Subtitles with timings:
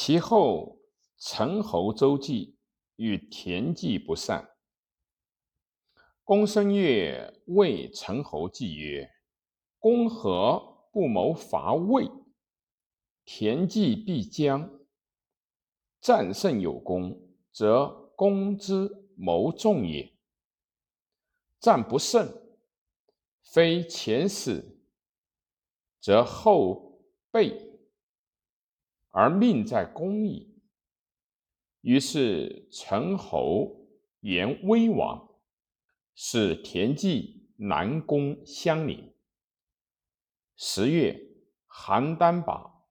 [0.00, 0.78] 其后，
[1.16, 2.56] 陈侯周忌
[2.94, 4.48] 与田忌不善。
[6.22, 9.10] 公孙越谓陈侯忌曰
[9.80, 12.08] ：“公何不谋伐魏？
[13.24, 14.70] 田忌必将。
[16.00, 17.20] 战胜有功，
[17.50, 20.12] 则公之谋众也；
[21.58, 22.32] 战不胜，
[23.42, 24.78] 非前死，
[26.00, 27.02] 则后
[27.32, 27.66] 备。”
[29.10, 30.54] 而命在公矣。
[31.80, 33.88] 于是陈侯
[34.20, 35.28] 言威王，
[36.14, 39.12] 使田忌南攻襄陵。
[40.56, 41.18] 十月，
[41.68, 42.84] 邯郸拔，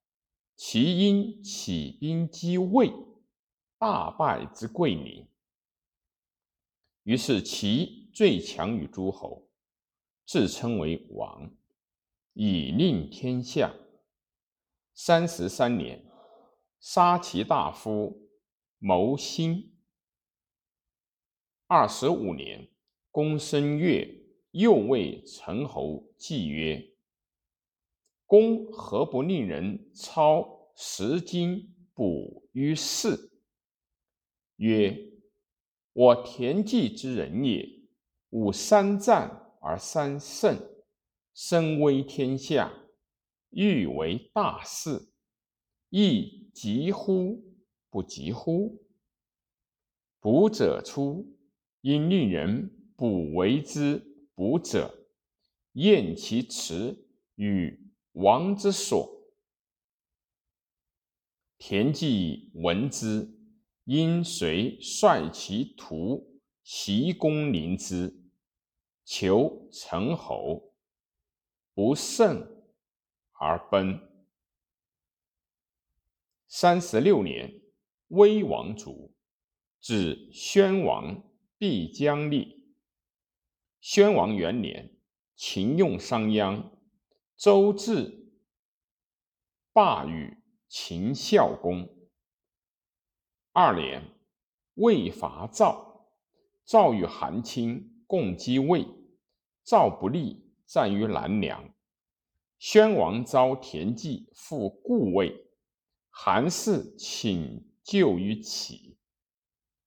[0.55, 2.91] 齐因起兵击魏，
[3.77, 5.27] 大败之贵民。
[7.03, 9.49] 于是齐最强于诸侯，
[10.25, 11.52] 自称为王，
[12.34, 13.73] 以令天下。
[14.99, 16.03] 三十三年。
[16.79, 18.31] 杀其大夫
[18.79, 19.77] 谋辛。
[21.67, 22.67] 二十五年，
[23.11, 24.07] 公孙越
[24.52, 26.83] 又谓陈侯季曰
[28.25, 33.31] ：“公何不令人操十斤补于市？”
[34.57, 34.97] 曰
[35.94, 37.67] ：“我田忌之人也，
[38.29, 40.57] 吾三战而三胜，
[41.35, 42.72] 声威天下，
[43.58, 45.09] 欲为大事，
[45.89, 47.45] 亦。”急乎
[47.91, 48.83] 不急乎？
[50.19, 51.38] 卜者出，
[51.81, 55.08] 因令人卜为之卜者，
[55.73, 57.80] 验其辞与
[58.13, 59.08] 王之所。
[61.59, 63.38] 田忌闻之，
[63.83, 68.19] 因随率其徒袭攻临之，
[69.05, 70.73] 求成侯，
[71.75, 72.56] 不胜
[73.39, 73.99] 而奔。
[76.47, 77.61] 三十六年，
[78.07, 79.13] 威王卒，
[79.79, 81.23] 子宣王
[81.57, 82.73] 必将立。
[83.79, 84.97] 宣王元年，
[85.35, 86.72] 秦用商鞅，
[87.35, 88.31] 周至
[89.72, 91.88] 罢与秦孝公。
[93.51, 94.01] 二年，
[94.75, 96.07] 魏伐赵，
[96.66, 98.85] 赵与韩卿共击魏，
[99.63, 101.76] 赵不利，战于南梁。
[102.59, 105.45] 宣王召田忌赴故位。
[106.09, 108.97] 韩氏请救于齐，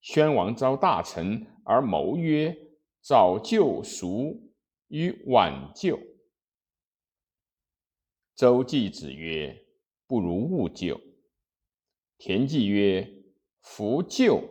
[0.01, 2.57] 宣王召大臣而谋曰
[3.03, 4.53] ：“早救孰
[4.87, 5.99] 与晚救？”
[8.37, 9.67] 周忌子曰
[10.07, 11.01] ：“不如勿救。”
[12.19, 13.13] 田忌曰
[13.61, 14.45] ：“夫救，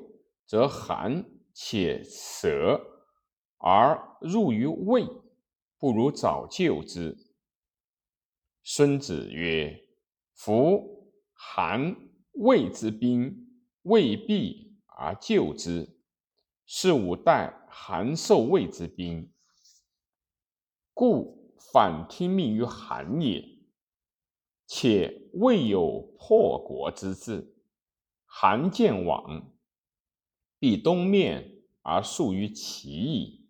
[0.46, 3.08] 则韩且舍
[3.58, 5.08] 而入于魏，
[5.78, 7.16] 不如早救之。”
[8.72, 9.84] 孙子曰
[10.38, 11.96] ：“夫。”韩
[12.34, 13.48] 魏之兵
[13.82, 15.98] 未必而救之，
[16.68, 19.34] 是吾待韩受魏之兵，
[20.94, 23.44] 故反听命于韩也。
[24.68, 27.56] 且未有破国之志，
[28.26, 29.52] 韩见往，
[30.60, 33.50] 必东面而速于齐矣。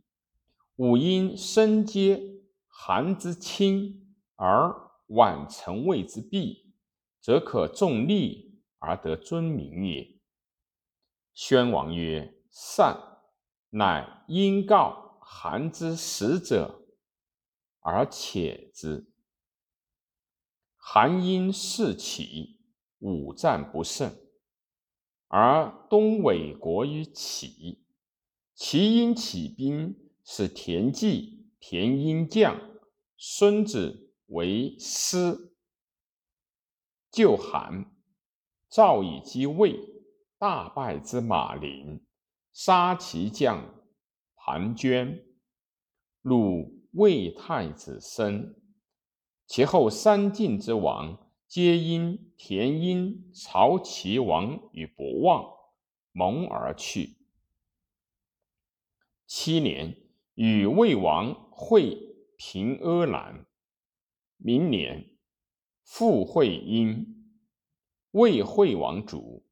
[0.77, 6.65] 吾因身皆韩之亲，而晚成魏之弊。
[7.21, 10.19] 则可重利而得尊名也。
[11.33, 12.97] 宣王曰：“善。”
[13.71, 16.87] 乃因告韩之使者
[17.81, 19.11] 而且之。
[20.75, 22.61] 韩因四起，
[22.97, 24.11] 五战不胜，
[25.27, 27.85] 而东委国于齐。
[28.55, 32.59] 齐因起兵，使田忌、田婴将，
[33.17, 35.53] 孙子为师。
[37.11, 37.91] 救韩，
[38.69, 39.79] 赵以击魏，
[40.37, 42.05] 大败之马陵，
[42.53, 43.63] 杀其将
[44.35, 45.23] 庞涓，
[46.23, 48.55] 虏魏太子申。
[49.47, 55.51] 其后三晋之王，皆因田婴朝齐王与博望，
[56.11, 57.17] 蒙而去。
[59.25, 59.97] 七年，
[60.35, 61.97] 与魏王会
[62.37, 63.47] 平阿兰。
[64.39, 65.05] 明年。
[65.83, 67.33] 复会因
[68.11, 69.43] 魏惠王主，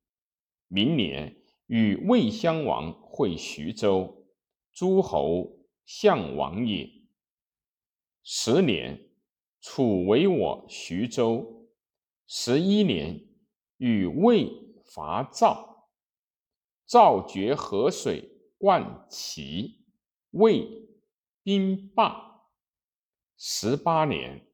[0.67, 1.35] 明年
[1.65, 4.27] 与魏襄王会徐州，
[4.71, 6.87] 诸侯相王也。
[8.21, 9.09] 十年，
[9.61, 11.67] 楚为我徐州。
[12.27, 13.27] 十一年，
[13.77, 14.47] 与魏
[14.85, 15.89] 伐赵，
[16.85, 18.29] 赵绝河水，
[18.59, 19.83] 灌齐，
[20.29, 20.87] 魏
[21.41, 22.43] 兵罢。
[23.37, 24.46] 十八年，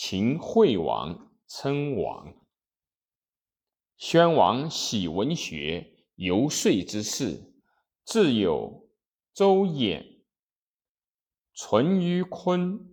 [0.00, 1.28] 秦惠王。
[1.48, 2.32] 称王。
[3.96, 7.52] 宣王喜文学，游说之士，
[8.04, 8.88] 自有
[9.34, 10.22] 周衍、
[11.52, 12.86] 淳于髡、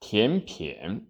[0.00, 1.06] 田骈、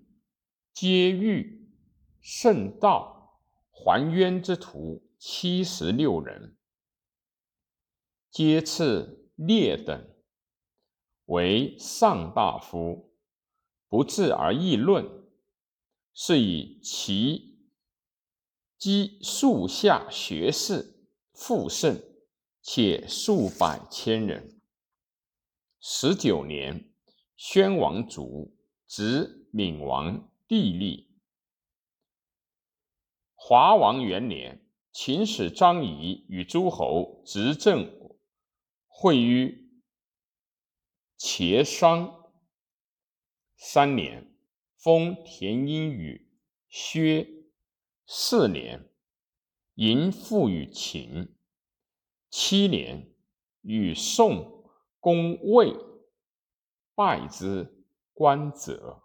[0.75, 1.73] 皆欲、
[2.21, 3.41] 圣道、
[3.71, 6.59] 还渊之徒七十六人，
[8.31, 10.15] 皆赐列等，
[11.25, 13.12] 为上大夫，
[13.93, 15.07] 不治而议论，
[16.15, 17.59] 是以其。
[18.79, 22.03] 积数下学士复甚，
[22.63, 24.63] 且数百千人。
[25.79, 26.91] 十九年，
[27.37, 28.57] 宣王卒，
[28.87, 31.11] 子闵王帝立。
[33.35, 37.93] 华王元年，秦使张仪与诸侯执政
[38.89, 39.71] 会于
[41.19, 42.22] 茄商。
[43.65, 44.29] 三年，
[44.77, 46.29] 封田婴与
[46.69, 47.29] 薛。
[48.05, 48.91] 四年，
[49.77, 51.37] 迎父与秦。
[52.29, 53.15] 七年，
[53.61, 54.69] 与宋
[54.99, 55.77] 公魏，
[56.97, 59.02] 拜之，官者。